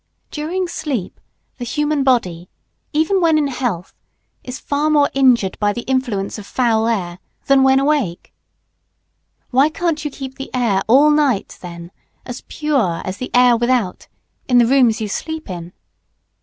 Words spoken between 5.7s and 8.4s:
the influence of foul air than when awake.